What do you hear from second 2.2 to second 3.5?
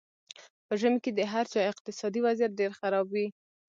وضیعت ډېر خراب وي.